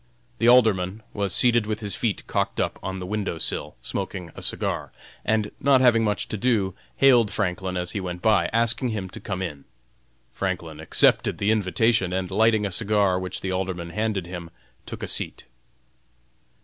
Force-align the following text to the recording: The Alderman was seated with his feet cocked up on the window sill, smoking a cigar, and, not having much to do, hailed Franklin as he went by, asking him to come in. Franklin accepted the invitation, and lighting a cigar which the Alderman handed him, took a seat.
The 0.39 0.47
Alderman 0.49 1.03
was 1.13 1.31
seated 1.31 1.67
with 1.67 1.79
his 1.81 1.95
feet 1.95 2.25
cocked 2.25 2.59
up 2.59 2.79
on 2.81 2.97
the 2.97 3.05
window 3.05 3.37
sill, 3.37 3.75
smoking 3.83 4.31
a 4.33 4.41
cigar, 4.41 4.91
and, 5.23 5.51
not 5.59 5.79
having 5.79 6.03
much 6.03 6.27
to 6.29 6.37
do, 6.37 6.73
hailed 6.95 7.29
Franklin 7.29 7.77
as 7.77 7.91
he 7.91 7.99
went 7.99 8.19
by, 8.19 8.49
asking 8.51 8.89
him 8.89 9.09
to 9.11 9.19
come 9.19 9.43
in. 9.43 9.63
Franklin 10.33 10.79
accepted 10.79 11.37
the 11.37 11.51
invitation, 11.51 12.13
and 12.13 12.31
lighting 12.31 12.65
a 12.65 12.71
cigar 12.71 13.19
which 13.19 13.41
the 13.41 13.51
Alderman 13.51 13.91
handed 13.91 14.25
him, 14.25 14.49
took 14.87 15.03
a 15.03 15.07
seat. 15.07 15.45